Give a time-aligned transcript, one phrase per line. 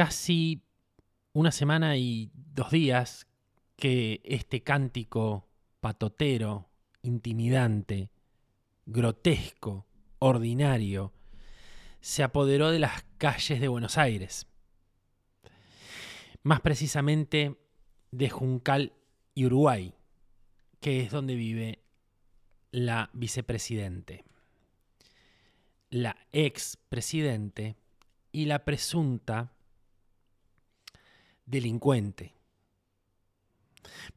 [0.00, 0.62] Casi
[1.34, 3.26] una semana y dos días
[3.76, 5.46] que este cántico
[5.80, 6.70] patotero,
[7.02, 8.10] intimidante,
[8.86, 9.86] grotesco,
[10.18, 11.12] ordinario,
[12.00, 14.46] se apoderó de las calles de Buenos Aires.
[16.44, 17.60] Más precisamente
[18.10, 18.94] de Juncal
[19.34, 19.92] y Uruguay,
[20.80, 21.82] que es donde vive
[22.70, 24.24] la vicepresidente,
[25.90, 27.76] la ex presidente
[28.32, 29.52] y la presunta
[31.50, 32.34] delincuente,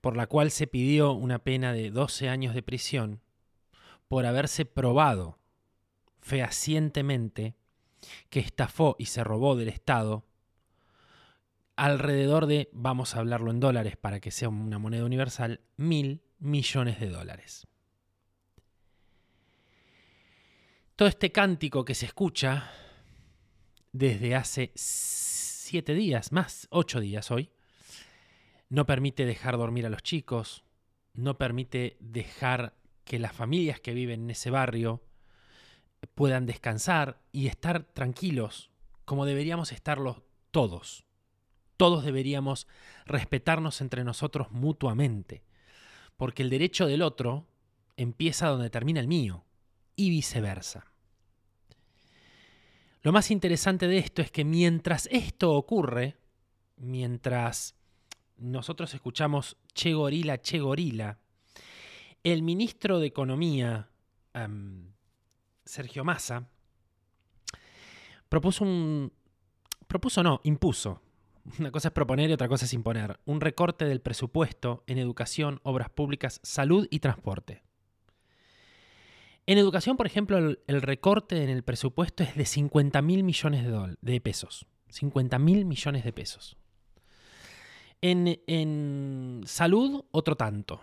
[0.02, 3.22] por la cual se pidió una pena de 12 años de prisión
[4.08, 5.40] por haberse probado
[6.22, 7.56] fehacientemente
[8.30, 10.26] que estafó y se robó del Estado
[11.76, 17.00] alrededor de, vamos a hablarlo en dólares para que sea una moneda universal, mil millones
[17.00, 17.68] de dólares.
[20.96, 22.72] Todo este cántico que se escucha
[23.92, 24.72] desde hace
[25.74, 27.50] siete días, más ocho días hoy,
[28.70, 30.64] no permite dejar dormir a los chicos,
[31.16, 35.02] no permite dejar que las familias que viven en ese barrio
[36.14, 38.70] puedan descansar y estar tranquilos,
[39.04, 41.06] como deberíamos estarlo todos.
[41.76, 42.68] Todos deberíamos
[43.08, 45.44] respetarnos entre nosotros mutuamente,
[46.18, 47.48] porque el derecho del otro
[47.98, 49.44] empieza donde termina el mío,
[49.96, 50.93] y viceversa.
[53.04, 56.16] Lo más interesante de esto es que mientras esto ocurre,
[56.78, 57.76] mientras
[58.38, 61.20] nosotros escuchamos Che Gorila, Che Gorila,
[62.24, 63.90] el ministro de Economía,
[65.66, 66.48] Sergio Massa,
[68.30, 69.12] propuso un...
[69.86, 71.02] propuso no, impuso.
[71.60, 73.20] Una cosa es proponer y otra cosa es imponer.
[73.26, 77.64] Un recorte del presupuesto en educación, obras públicas, salud y transporte.
[79.46, 83.66] En educación, por ejemplo, el, recorte en el presupuesto es de 50 mil millones
[84.02, 84.66] de, pesos.
[84.90, 86.56] 50 mil millones de pesos.
[88.02, 90.82] En, en salud, otro tanto.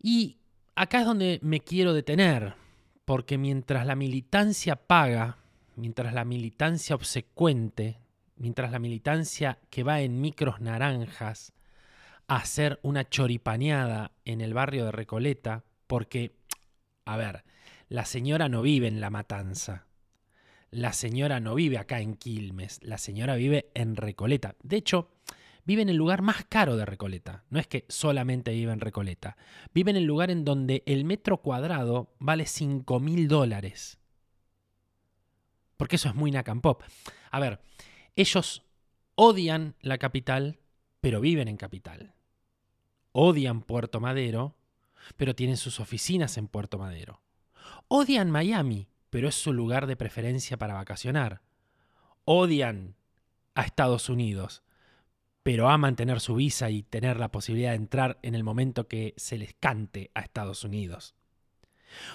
[0.00, 0.38] Y
[0.76, 2.54] acá es donde me quiero detener,
[3.04, 5.38] porque mientras la militancia paga,
[5.74, 7.98] mientras la militancia obsecuente,
[8.36, 11.52] mientras la militancia que va en micros naranjas
[12.28, 16.36] hacer una choripaneada en el barrio de Recoleta, porque,
[17.04, 17.44] a ver,
[17.88, 19.86] la señora no vive en La Matanza.
[20.70, 24.56] La señora no vive acá en Quilmes, la señora vive en Recoleta.
[24.62, 25.10] De hecho,
[25.64, 27.44] vive en el lugar más caro de Recoleta.
[27.50, 29.36] No es que solamente vive en Recoleta.
[29.74, 33.98] Vive en el lugar en donde el metro cuadrado vale 5 mil dólares.
[35.76, 36.82] Porque eso es muy Nacampop.
[37.30, 37.60] A ver,
[38.16, 38.62] ellos
[39.14, 40.58] odian la capital,
[41.02, 42.14] pero viven en capital.
[43.10, 44.56] Odian Puerto Madero,
[45.16, 47.20] pero tienen sus oficinas en Puerto Madero.
[47.88, 51.42] Odian Miami, pero es su lugar de preferencia para vacacionar.
[52.24, 52.94] Odian
[53.54, 54.62] a Estados Unidos,
[55.42, 59.12] pero aman tener su visa y tener la posibilidad de entrar en el momento que
[59.16, 61.16] se les cante a Estados Unidos.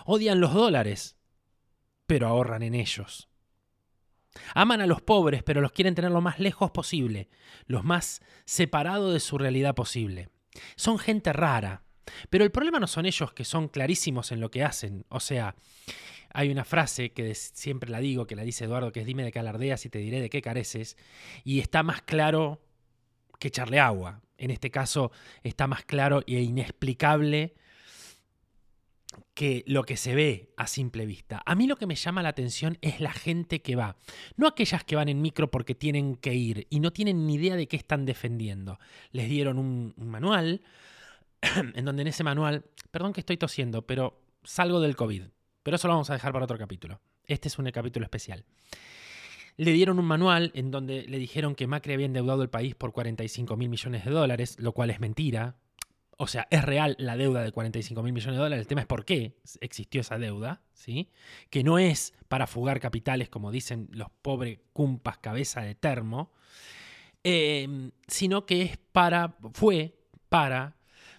[0.05, 1.17] Odian los dólares,
[2.05, 3.27] pero ahorran en ellos.
[4.53, 7.29] Aman a los pobres, pero los quieren tener lo más lejos posible,
[7.65, 10.29] los más separado de su realidad posible.
[10.75, 11.83] Son gente rara,
[12.29, 15.05] pero el problema no son ellos que son clarísimos en lo que hacen.
[15.09, 15.55] O sea,
[16.33, 19.31] hay una frase que siempre la digo, que la dice Eduardo, que es dime de
[19.31, 20.97] qué alardeas y te diré de qué careces,
[21.43, 22.61] y está más claro
[23.39, 24.21] que echarle agua.
[24.37, 25.11] En este caso
[25.43, 27.55] está más claro e inexplicable
[29.37, 31.43] que lo que se ve a simple vista.
[31.45, 33.95] A mí lo que me llama la atención es la gente que va.
[34.35, 37.56] No aquellas que van en micro porque tienen que ir y no tienen ni idea
[37.56, 38.79] de qué están defendiendo.
[39.12, 40.63] Les dieron un, manual
[41.75, 45.25] en donde en ese manual, perdón que estoy tosiendo, pero salgo del COVID.
[45.62, 47.00] Pero eso lo vamos a dejar para otro capítulo.
[47.23, 48.44] Este es un capítulo especial
[49.59, 52.91] le dieron un manual en donde le dijeron que Macri había endeudado el país por
[52.91, 55.56] 45 mil millones de dólares, lo cual es mentira.
[56.19, 58.63] O sea, es real la deuda de 45 mil millones de dólares.
[58.63, 61.11] El tema es por qué existió esa deuda, ¿sí?
[61.51, 66.31] Que no es para fugar capitales, como dicen los pobres cumpas cabeza de termo,
[67.23, 69.95] em, sino que es para, fue
[70.27, 70.75] para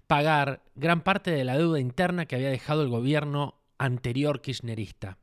[0.08, 5.18] pagar gran parte de la deuda interna que había dejado el gobierno anterior kirchnerista.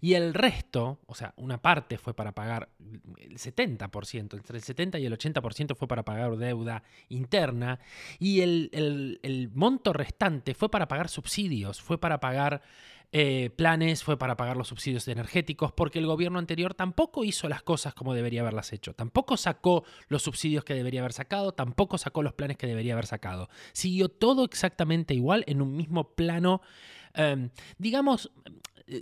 [0.00, 2.68] Y el resto, o sea, una parte fue para pagar
[3.18, 7.80] el 70%, entre el 70 y el 80% fue para pagar deuda interna,
[8.18, 12.62] y el, monto restante fue para pagar subsidios, fue para pagar
[13.12, 17.62] eh, planes, fue para pagar los subsidios energéticos, porque el gobierno anterior tampoco hizo las
[17.62, 22.22] cosas como debería haberlas hecho, tampoco sacó los subsidios que debería haber sacado, tampoco sacó
[22.22, 23.48] los planes que debería haber sacado.
[23.72, 26.60] Siguió todo exactamente igual en un mismo plano,
[27.14, 28.32] em, digamos,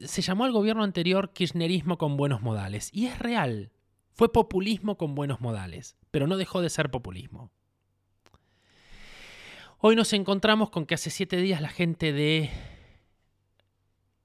[0.05, 2.91] se llamó al gobierno anterior kirchnerismo con buenos modales.
[2.93, 3.73] Y es real.
[4.13, 5.97] Fue populismo con buenos modales.
[6.11, 7.51] Pero no dejó de ser populismo.
[9.79, 12.51] Hoy nos encontramos con que hace siete días la gente de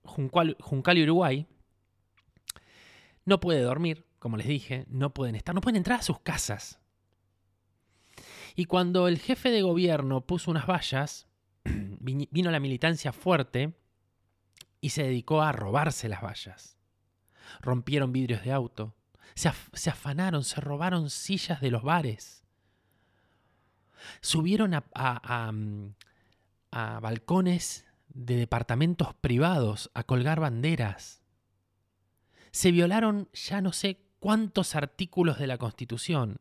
[0.04, 0.56] Juncal,
[0.96, 1.48] y Uruguay
[3.26, 6.80] no puede dormir, como les dije, no pueden estar, no pueden entrar a sus casas.
[8.56, 11.28] Y cuando el jefe de gobierno puso unas vallas,
[11.64, 13.74] vino la militancia fuerte
[14.82, 16.78] y se dedicó a robarse las vallas.
[17.62, 18.96] Rompieron vidrios de auto,
[19.36, 22.44] se, afanaron, se robaron sillas de los bares.
[24.22, 25.94] Subieron a, mm,
[26.72, 31.22] a balcones de departamentos privados a colgar banderas.
[32.52, 36.38] Se violaron ya no sé cuántos artículos de la Constitución.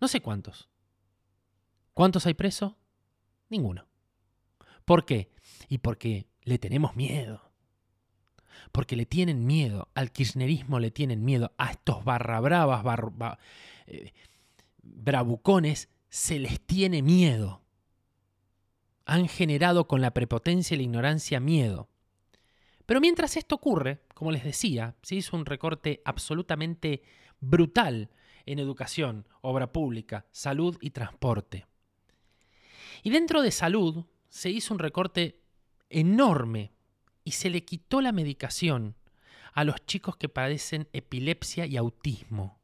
[0.00, 0.68] No sé cuántos.
[1.94, 2.74] ¿Cuántos hay presos?
[3.48, 3.86] Ninguno.
[4.84, 5.32] ¿Por qué?
[5.68, 7.50] Y porque le tenemos miedo.
[8.70, 12.84] Porque le tienen miedo, al kirchnerismo le tienen miedo, a estos barrabravas,
[13.86, 14.12] eh,
[14.82, 17.62] bravucones, se les tiene miedo.
[19.04, 21.88] Han generado con la prepotencia y la ignorancia miedo.
[22.86, 27.02] Pero mientras esto ocurre, como les decía, se hizo un recorte absolutamente
[27.40, 28.10] brutal
[28.46, 31.66] en educación, obra pública, salud y transporte.
[33.02, 35.41] Y dentro de salud se hizo un recorte
[35.92, 36.72] enorme
[37.24, 38.96] y se le quitó la medicación
[39.52, 42.58] a los chicos que padecen epilepsia y autismo.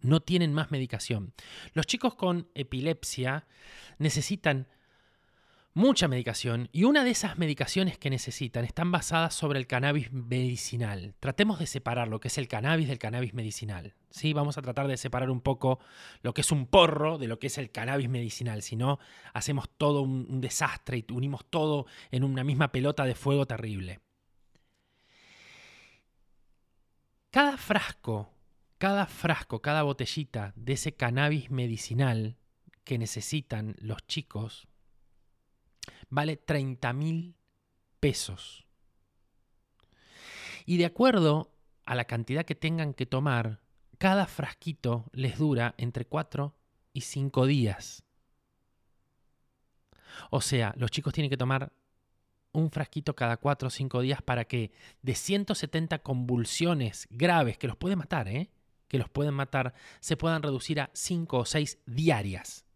[0.00, 1.32] No tienen más medicación.
[1.72, 3.46] Los chicos con epilepsia
[3.98, 4.68] necesitan
[5.72, 11.14] mucha medicación y una de esas medicaciones que necesitan están basadas sobre el cannabis medicinal.
[11.20, 13.94] Tratemos de separar lo que es el cannabis del cannabis medicinal.
[14.14, 14.32] ¿Sí?
[14.32, 15.80] Vamos a tratar de separar un poco
[16.22, 18.62] lo que es un porro de lo que es el cannabis medicinal.
[18.62, 18.98] Si no,
[19.32, 24.00] hacemos todo un, un desastre y unimos todo en una misma pelota de fuego terrible.
[27.30, 28.30] Cada frasco,
[28.78, 32.36] cada frasco, cada botellita de ese cannabis medicinal
[32.84, 34.68] que necesitan los chicos
[36.08, 37.36] vale 30 mil
[38.00, 38.66] pesos.
[40.66, 41.50] Y de acuerdo
[41.84, 43.60] a la cantidad que tengan que tomar,
[44.04, 46.54] cada frasquito les dura entre 4
[46.92, 48.04] y 5 días.
[50.28, 51.72] O sea, los chicos tienen que tomar
[52.52, 57.78] un frasquito cada 4 o 5 días para que de 170 convulsiones graves que los
[57.78, 58.50] pueden matar, ¿eh?
[58.88, 62.66] que los pueden matar, se puedan reducir a 5 o 6 diarias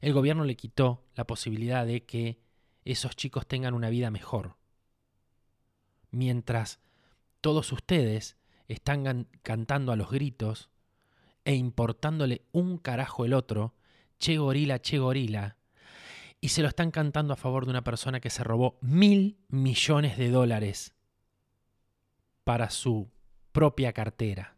[0.00, 2.38] el gobierno le quitó la posibilidad de que
[2.84, 4.56] esos chicos tengan una vida mejor.
[6.10, 6.80] Mientras
[7.40, 8.36] todos ustedes
[8.68, 10.70] están cantando a los gritos
[11.44, 13.74] e importándole un carajo el otro,
[14.18, 15.56] che gorila, che gorila,
[16.40, 20.18] y se lo están cantando a favor de una persona que se robó mil millones
[20.18, 20.94] de dólares
[22.44, 23.10] para su
[23.52, 24.56] propia cartera.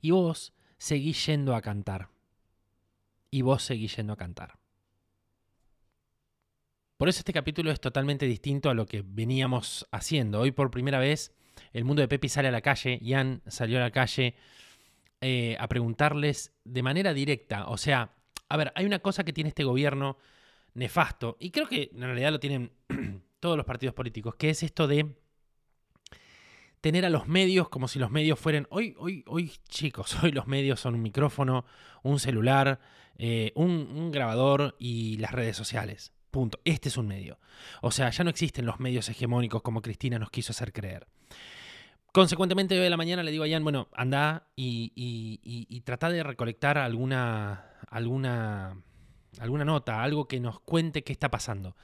[0.00, 2.10] Y vos seguís yendo a cantar
[3.30, 4.58] y vos seguís yendo a cantar.
[6.98, 10.40] Por eso este capítulo es totalmente distinto a lo que veníamos haciendo.
[10.40, 11.34] Hoy por primera vez
[11.72, 14.34] el mundo de Pepi sale a la calle, Ian salió a la calle
[15.20, 17.66] eh, a preguntarles de manera directa.
[17.68, 18.12] O sea,
[18.48, 20.18] a ver, hay una cosa que tiene este gobierno
[20.74, 22.72] nefasto, y creo que en realidad lo tienen
[23.40, 25.14] todos los partidos políticos, que es esto de
[26.82, 30.46] tener a los medios como si los medios fueran, hoy, hoy, hoy chicos, hoy los
[30.46, 31.64] medios son un micrófono,
[32.02, 32.80] un celular,
[33.16, 36.12] eh, un, grabador y las redes sociales.
[36.32, 36.58] Punto.
[36.64, 37.38] Este es un medio.
[37.82, 41.06] O sea, ya no existen los medios hegemónicos como Cristina nos quiso hacer creer.
[42.10, 46.78] Consecuentemente, hoy de la mañana le digo a Ian, bueno, anda y, trata de recolectar
[46.78, 48.82] alguna, alguna,
[49.40, 51.76] alguna nota, algo que nos cuente qué está pasando.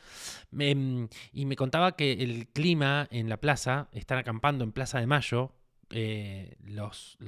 [0.51, 5.53] y me contaba que el clima en la plaza, están acampando en Plaza de Mayo,
[5.91, 7.19] eh, los,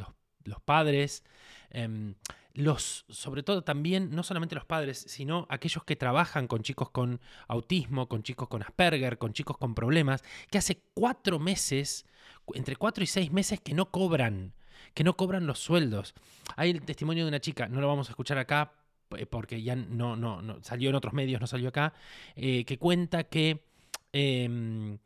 [0.45, 1.25] los, padres,
[1.71, 2.15] em,
[2.55, 7.21] los, sobre todo también, no solamente los padres, sino aquellos que trabajan con chicos con
[7.49, 12.07] autismo, con chicos con Asperger, con chicos con problemas, que hace cuatro meses,
[12.55, 14.55] entre cuatro y seis meses que no cobran,
[14.95, 16.15] que no cobran los sueldos.
[16.57, 18.73] Hay el testimonio de una chica, no lo vamos a escuchar acá
[19.17, 21.95] eh, porque ya no, no, no salió en otros medios, no salió acá,
[22.37, 23.65] eh, que cuenta que
[24.13, 24.99] em,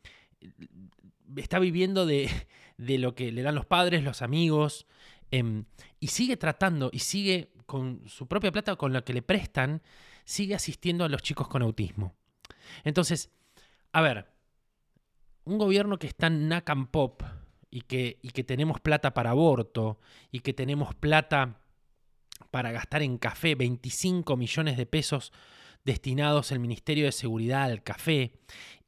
[1.35, 2.29] está viviendo de,
[2.77, 4.85] de lo que le dan los padres, los amigos,
[5.31, 5.65] Em,
[5.99, 9.81] y sigue tratando y sigue con su propia plata, con la que le prestan,
[10.23, 12.15] sigue asistiendo a los chicos con autismo.
[12.83, 13.31] Entonces,
[13.91, 14.27] a ver,
[15.45, 17.23] un gobierno que está en NACAM Pop
[17.69, 19.99] y que, y que tenemos plata para aborto
[20.31, 21.59] y que tenemos plata
[22.51, 25.31] para gastar en café 25 millones de pesos
[25.83, 28.33] destinados el Ministerio de Seguridad al café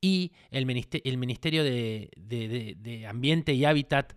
[0.02, 4.14] y el, Ministerio de, Ambiente y Hábitat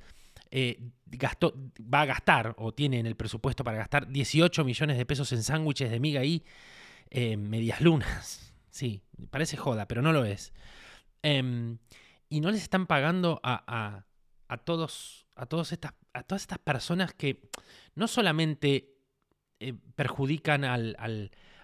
[0.51, 0.81] eh,
[1.13, 5.43] va a gastar o tiene en el presupuesto para gastar 18 millones de pesos en
[5.43, 6.45] sándwiches de miga y
[7.11, 8.47] eh, medias lunas.
[8.73, 9.03] Sí,
[9.33, 10.53] parece joda, pero no lo es.
[11.23, 11.79] Em,
[12.29, 14.05] y no les están pagando a,
[14.65, 17.51] todos, a, todos estas, a todas estas personas que
[17.97, 18.95] no solamente
[19.59, 20.97] eh, perjudican al,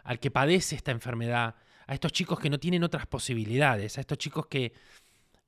[0.03, 1.55] al que padece esta enfermedad,
[1.87, 4.73] a estos chicos que no tienen otras posibilidades, a estos chicos que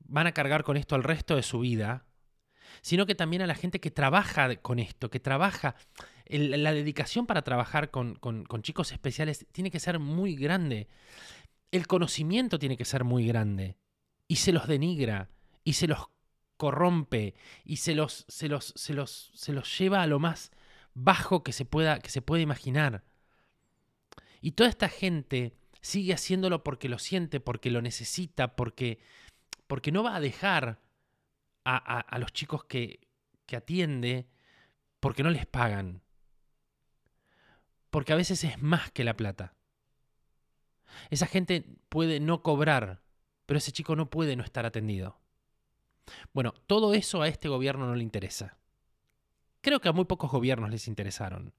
[0.07, 2.05] van a cargar con esto el resto de su vida,
[2.81, 5.75] sino que también a la gente que trabaja con esto, que trabaja,
[6.29, 10.89] la dedicación para trabajar con, con, chicos especiales tiene que ser muy grande.
[11.71, 13.77] El conocimiento tiene que ser muy grande.
[14.27, 15.31] Y se los denigra,
[15.65, 16.09] y se los
[16.57, 20.51] corrompe, y se los, se los, se los, se los lleva a lo más
[20.93, 23.05] bajo que se pueda, que se imaginar.
[24.41, 28.99] Y toda esta gente sigue haciéndolo porque lo siente, porque lo necesita, porque,
[29.67, 30.81] porque no va a dejar
[31.77, 33.09] a, los chicos que,
[33.47, 34.29] que atiende
[35.01, 36.03] porque no les pagan.
[37.91, 39.55] Porque a veces es más que la plata.
[41.11, 43.03] Esa gente puede no cobrar,
[43.47, 45.21] pero ese chico no puede no estar atendido.
[46.33, 48.59] Bueno, todo eso a este gobierno no le interesa.
[49.61, 51.53] Creo que a muy pocos gobiernos les interesaron.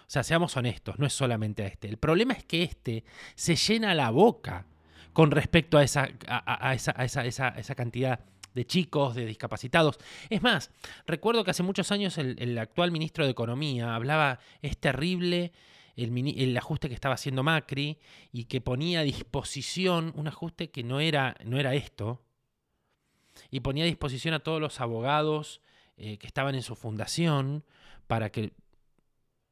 [0.00, 1.88] O sea, seamos honestos, no es solamente a este.
[1.88, 4.66] El problema es que este se llena la boca
[5.12, 8.20] con respecto a esa, a, esa, esa, cantidad
[8.56, 9.98] de chicos, de discapacitados.
[10.30, 10.70] Es más,
[11.06, 15.52] recuerdo que hace muchos años el, actual ministro de Economía hablaba, es terrible
[15.94, 17.98] el, el, ajuste que estaba haciendo Macri
[18.32, 22.24] y que ponía a disposición un ajuste que no era, no era esto,
[23.50, 25.60] y ponía a disposición a todos los abogados
[25.98, 27.62] eh, que estaban en su fundación
[28.06, 28.52] para que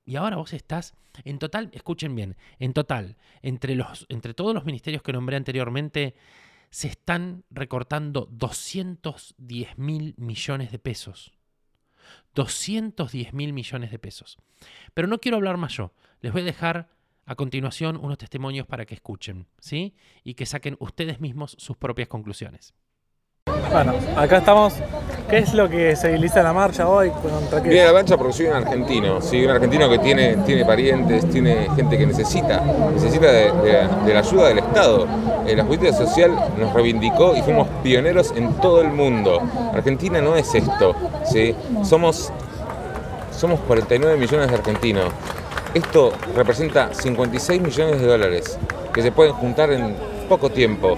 [0.06, 0.94] y ahora vos estás,
[1.24, 6.14] en total, escuchen bien, en total, entre, los, entre todos los ministerios que nombré anteriormente,
[6.74, 11.32] se están recortando 210 mil millones de pesos.
[12.34, 14.38] 210 mil millones de pesos.
[14.92, 15.92] Pero no quiero hablar más yo.
[16.20, 16.88] Les voy a dejar
[17.26, 19.94] a continuación unos testimonios para que escuchen, ¿sí?
[20.24, 22.74] Y que saquen ustedes mismos sus propias conclusiones.
[23.72, 24.74] Bueno, acá estamos.
[25.28, 27.10] ¿Qué es lo que en la marcha hoy?
[27.64, 29.42] Viene la marcha porque soy un argentino, ¿sí?
[29.42, 32.60] un argentino que tiene, tiene parientes, tiene gente que necesita,
[32.92, 35.06] necesita de, la ayuda del Estado.
[35.46, 39.40] Eh, la justicia social nos reivindicó y fuimos pioneros en todo el mundo.
[39.74, 40.94] Argentina no es esto,
[41.24, 41.54] ¿sí?
[41.82, 42.30] somos,
[43.32, 45.06] somos 49 millones de argentinos.
[45.72, 48.58] Esto representa 56 millones de dólares
[48.92, 49.96] que se pueden juntar en
[50.28, 50.96] poco tiempo.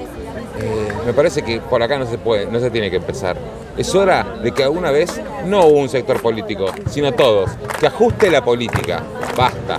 [0.58, 3.36] Eh, me parece que por acá no se puede, no se tiene que empezar.
[3.76, 8.44] Es hora de que alguna vez no un sector político, sino todos, que ajuste la
[8.44, 9.04] política.
[9.36, 9.78] Basta.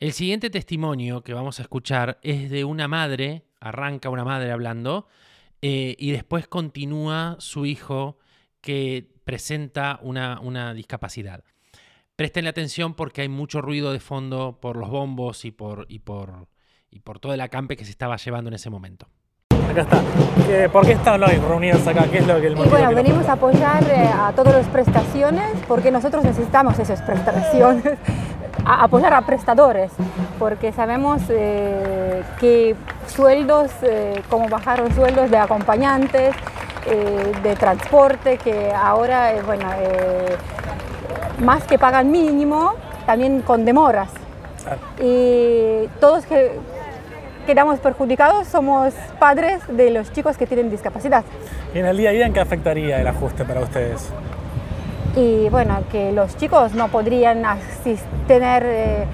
[0.00, 5.06] El siguiente testimonio que vamos a escuchar es de una madre, arranca una madre hablando,
[5.62, 8.18] eh, y después continúa su hijo
[8.60, 11.44] que presenta una, una discapacidad.
[12.16, 16.48] Prestenle atención porque hay mucho ruido de fondo por los bombos y por, y por
[16.90, 19.06] y por todo el acampe que se estaba llevando en ese momento.
[19.70, 20.00] Acá está.
[20.72, 22.04] ¿Por qué están hoy reunidos acá?
[22.10, 25.52] ¿Qué es lo que el motivo bueno, venimos a apoyar eh, a todas las prestaciones
[25.68, 27.84] porque nosotros necesitamos esas prestaciones,
[28.64, 29.92] a apoyar a prestadores,
[30.40, 32.74] porque sabemos eh, que
[33.06, 36.34] sueldos, eh, como bajaron sueldos de acompañantes,
[37.42, 39.66] de transporte, que ahora, bueno,
[41.44, 42.72] más que pagan mínimo,
[43.06, 44.10] también con demoras.
[44.98, 46.58] Y todos que
[47.50, 51.24] quedamos perjudicados somos padres de los chicos que tienen discapacidad.
[51.74, 54.08] ¿Y en el día a día en qué afectaría el ajuste para ustedes?
[55.16, 57.42] Y bueno, que los chicos no podrían
[58.28, 59.04] tener eh,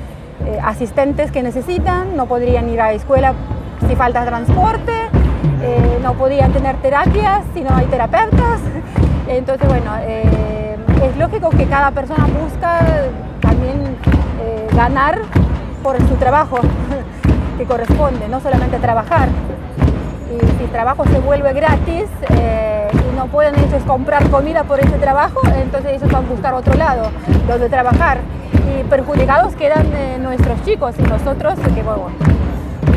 [0.45, 3.33] eh, asistentes que necesitan, no podrían ir a la escuela
[3.89, 4.93] si falta transporte,
[5.63, 8.61] eh, no podrían tener terapias si no hay terapeutas.
[9.29, 12.81] Entonces, bueno, es lógico que cada persona busca
[13.41, 13.97] también
[14.75, 15.23] ganar
[15.83, 16.59] por su trabajo
[17.57, 19.29] que corresponde, no solamente trabajar.
[20.31, 24.81] Y si el trabajo se vuelve gratis eh, y no pueden ellos comprar comida por
[24.81, 27.11] ese trabajo, entonces ellos van a buscar otro lado
[27.49, 28.19] donde trabajar.
[28.69, 32.11] Y perjudicados quedan eh, nuestros chicos y nosotros que bueno.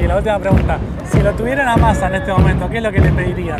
[0.01, 2.92] Y la última pregunta, si lo tuvieran a Massa en este momento, ¿qué es lo
[2.92, 3.58] que le pedirían?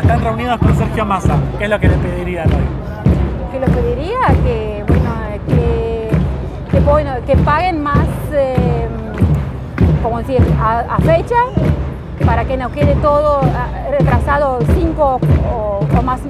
[0.00, 2.62] Están reunidos con Sergio Massa, ¿qué es lo que le pedirían hoy?
[3.52, 4.18] ¿Qué le pediría?
[4.44, 4.84] Que,
[6.84, 8.06] bueno, que, que, paguen más...
[8.32, 8.77] Eh,
[10.02, 11.36] como decir, a, fecha,
[12.24, 15.20] para que no quede todo ah, retrasado cinco
[15.52, 16.20] o, más,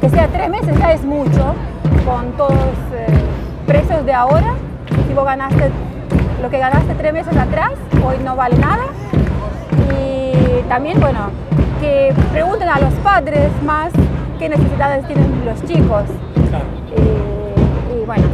[0.00, 1.54] que sea tres meses ya es mucho,
[2.04, 3.06] con todos los eh,
[3.66, 4.54] precios de ahora.
[5.06, 5.70] Si vos ganaste
[6.42, 7.72] lo que ganaste tres meses atrás
[8.04, 8.84] hoy no vale nada.
[9.92, 11.30] Y también, bueno,
[11.80, 13.92] que pregunten a los padres más
[14.38, 16.04] qué necesidades tienen los chicos.
[16.96, 18.24] Y, bueno.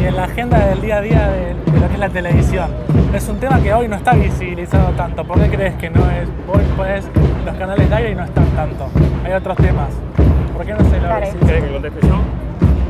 [0.00, 1.65] Y en la agenda del día a día de, lo que
[1.96, 2.70] es la televisión,
[3.14, 5.24] es un tema que hoy no está visibilizado tanto.
[5.24, 6.28] ¿Por qué crees que no es?
[6.46, 7.04] Hoy pues
[7.44, 8.88] los canales de aire y no están tanto.
[9.24, 9.88] Hay otros temas.
[10.54, 12.20] ¿Por qué no se lo ¿Querés que conteste yo?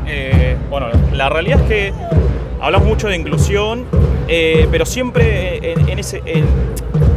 [0.08, 1.92] Eh, bueno, la realidad es que
[2.60, 3.84] hablamos mucho de inclusión,
[4.26, 6.46] eh, pero siempre en, ese, en,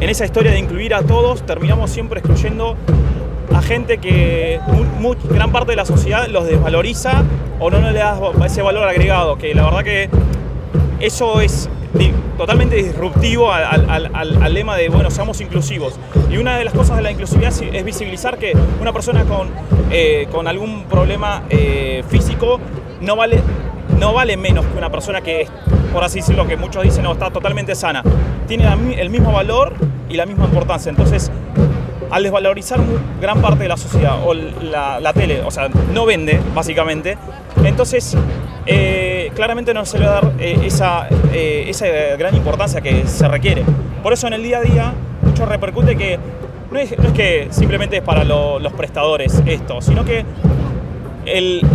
[0.09, 2.77] esa historia de incluir a todos terminamos siempre excluyendo
[3.55, 4.59] a gente que
[5.31, 7.23] gran parte de la sociedad los desvaloriza
[7.59, 10.09] o no, le da ese valor agregado, que la verdad que
[10.99, 11.69] eso es
[12.37, 15.99] totalmente disruptivo al, lema de, bueno, seamos inclusivos.
[16.29, 19.49] Y una de las cosas de la inclusividad es visibilizar que una persona con,
[19.91, 22.59] eh, con algún problema eh, físico
[23.01, 23.41] no vale,
[23.99, 25.47] no vale menos que una persona que,
[25.91, 28.03] por así decirlo, que muchos dicen, no, está totalmente sana.
[28.47, 28.65] Tiene
[28.97, 29.73] el mismo valor
[30.09, 30.89] y la misma importancia.
[30.89, 31.29] Entonces,
[32.11, 32.79] al desvalorizar
[33.21, 37.17] gran parte de la sociedad o la, tele, o sea, no vende, básicamente,
[37.63, 38.15] entonces
[38.65, 41.85] eh, claramente no se le va a dar eh, esa, eh, esa
[42.17, 43.63] gran importancia que se requiere.
[44.03, 46.19] Por eso en el día a día mucho repercute que
[46.71, 50.25] no es, que simplemente es para los prestadores esto, sino que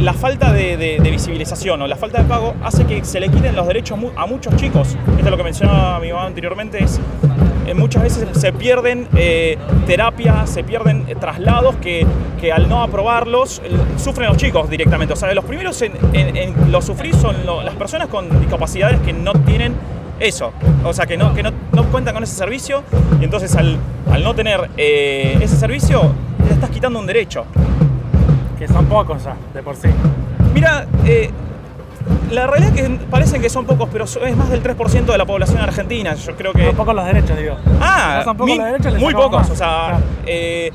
[0.00, 3.66] la falta de, visibilización o la falta de pago hace que se le quiten los
[3.66, 4.96] derechos a muchos chicos.
[5.16, 6.84] Esto es lo que mencionaba mi mamá anteriormente,
[7.66, 9.56] eh, muchas veces se pierden eh,
[9.86, 12.06] terapias, se pierden eh, traslados que,
[12.52, 13.62] al no aprobarlos
[13.96, 15.14] sufren los chicos directamente.
[15.14, 15.92] O sea, los primeros en,
[16.70, 19.72] lo sufrir son las personas con discapacidades que no tienen
[20.20, 20.52] eso,
[20.84, 21.52] o sea, que no, que no,
[21.90, 22.82] cuentan con ese servicio
[23.18, 23.78] y entonces al,
[24.22, 26.12] no tener ese servicio
[26.46, 27.46] le estás quitando un derecho.
[28.58, 29.88] Que son pocos ya, de por sí.
[30.52, 30.86] Mira,
[32.30, 35.24] la realidad es que parecen que son pocos, pero es más del 3% de la
[35.24, 36.14] población argentina.
[36.14, 36.66] Yo creo que.
[36.66, 37.56] Son pocos los derechos, digo.
[37.80, 39.50] Ah, son pocos los derechos, muy pocos.
[39.50, 40.70] O sea, eh,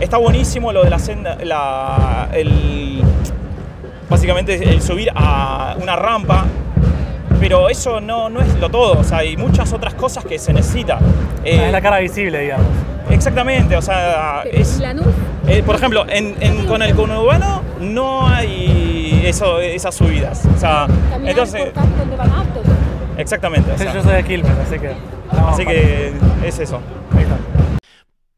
[0.00, 1.36] está buenísimo lo de la senda.
[1.42, 3.02] La, el,
[4.08, 6.46] básicamente el subir a una rampa.
[7.40, 10.52] Pero eso no, no es lo todo, o sea, hay muchas otras cosas que se
[10.52, 10.98] necesita.
[11.44, 12.66] es la eh, cara visible, digamos.
[13.10, 14.80] Exactamente, o sea, es,
[15.46, 16.34] eh, por ejemplo, en,
[16.66, 18.87] con el conurbano no hay
[19.26, 20.46] eso, esas subidas.
[20.46, 20.86] O sea,
[21.24, 21.72] entonces,
[23.18, 23.70] Exactamente.
[23.94, 24.94] yo soy de Quilmes, así que.
[25.30, 26.12] Así que
[26.44, 26.80] es eso.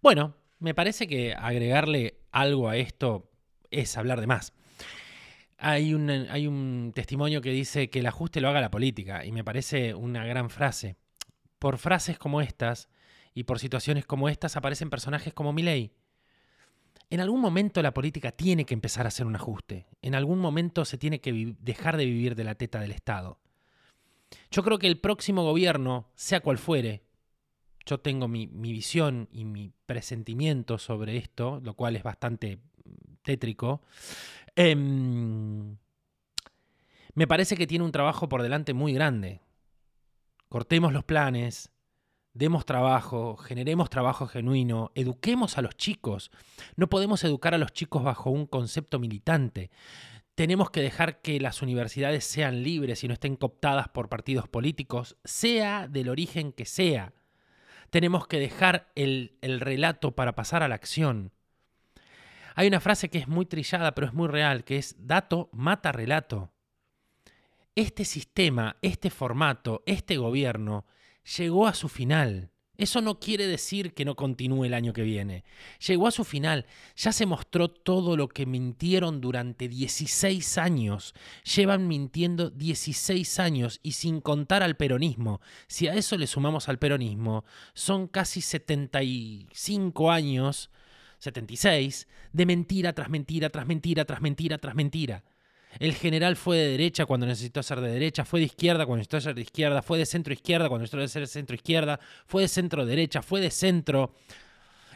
[0.03, 3.31] Bueno, me parece que agregarle algo a esto
[3.71, 4.55] es hablar de más.
[5.59, 9.33] Hay un, hay un testimonio que dice que el ajuste lo haga la política y
[9.33, 10.97] me parece una gran frase.
[11.59, 12.89] Por frases como estas
[13.35, 15.93] y por situaciones como estas aparecen personajes como Milei.
[17.11, 19.87] En algún momento la política tiene que empezar a hacer un ajuste.
[20.01, 23.41] En algún momento se tiene que dejar de vivir de la teta del Estado.
[24.53, 27.03] Yo creo que el próximo gobierno, sea cual fuere,
[27.85, 33.83] yo tengo mi, visión y mi presentimiento sobre esto, lo cual es bastante mm, tétrico,
[34.55, 35.77] em,
[37.15, 39.41] me parece que tiene un trabajo por delante muy grande.
[40.49, 41.71] Cortemos los planes,
[42.33, 46.31] demos trabajo, generemos trabajo genuino, eduquemos a los chicos.
[46.77, 49.71] No podemos educar a los chicos bajo un concepto militante.
[50.35, 55.17] Tenemos que dejar que las universidades sean libres y no estén cooptadas por partidos políticos,
[55.25, 57.13] sea del origen que sea.
[57.91, 61.33] Tenemos que dejar el, el relato para pasar a la acción.
[62.55, 65.93] Hay una frase que es muy trillada, pero es muy real, que es dato mata
[65.93, 66.53] relato.
[67.75, 70.87] Este sistema, este formato, este gobierno
[71.25, 72.51] llegó a su final.
[72.81, 75.45] Eso no quiere decir que no continúe el año que viene.
[75.87, 76.65] Llegó a su final.
[76.97, 81.15] Ya se mostró todo lo que mintieron durante 16 años.
[81.55, 85.43] Llevan mintiendo 16 años y sin contar al peronismo.
[85.67, 90.71] Si a eso le sumamos al peronismo, son casi 75 años,
[91.19, 95.25] 76, de mentira tras mentira, tras mentira, tras mentira, tras mentira.
[95.79, 99.21] El general fue de derecha cuando necesitó ser de derecha, fue de izquierda cuando necesitó
[99.21, 102.49] ser de izquierda, fue de centro izquierda cuando necesitó ser de centro izquierda, fue de
[102.49, 104.13] centro derecha, fue de centro.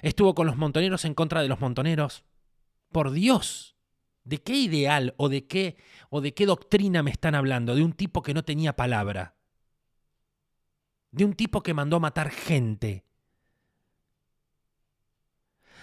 [0.02, 2.24] Estuvo con los montoneros en contra de los montoneros.
[2.90, 3.76] Por Dios,
[4.24, 5.76] ¿de qué ideal o de qué
[6.10, 7.74] o de qué doctrina me están hablando?
[7.76, 9.37] De un tipo que no tenía palabra.
[11.12, 13.04] De un tipo que mandó a matar gente.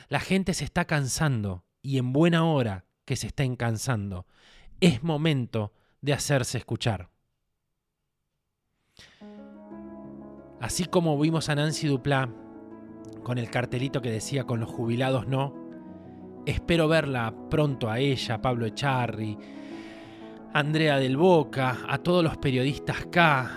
[0.10, 4.28] La gente se está cansando y en buena hora que se estén cansando
[4.82, 7.10] es momento de hacerse escuchar.
[10.60, 12.30] Así como vimos a Nancy Duplá
[13.24, 15.56] con el cartelito que decía con los jubilados no,
[16.46, 19.38] espero verla pronto a ella, Pablo Echarri,
[20.54, 23.52] Andrea del Boca, a todos los periodistas K,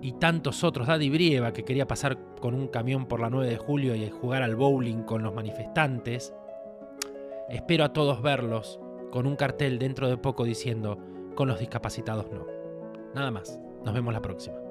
[0.00, 3.56] y tantos otros, Daddy Brieva, que quería pasar con un camión por la 9 de
[3.56, 6.32] julio y jugar al bowling con los manifestantes.
[7.48, 8.78] Espero a todos verlos
[9.10, 10.98] con un cartel dentro de poco diciendo,
[11.34, 12.46] con los discapacitados no.
[13.14, 14.67] Nada más, nos vemos la próxima.